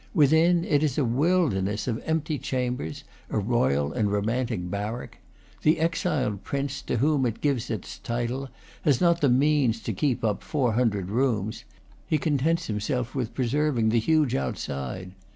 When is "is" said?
0.81-0.97